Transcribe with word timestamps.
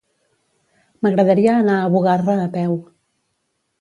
M'agradaria 1.05 1.53
anar 1.57 1.75
a 1.81 1.93
Bugarra 1.97 2.39
a 2.47 2.51
peu. 2.57 2.77